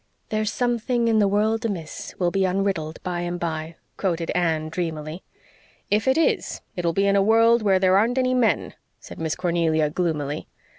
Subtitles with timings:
[0.29, 5.21] "There's something in the world amiss Will be unriddled by and by," quoted Anne dreamily.
[5.91, 9.35] "If it is, it'll be in a world where there aren't any men," said Miss
[9.35, 10.47] Cornelia gloomily.